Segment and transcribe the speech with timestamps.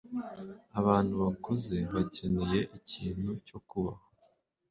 [0.79, 4.03] Abantu bakuze bakeneye ikintu cyo kubaho.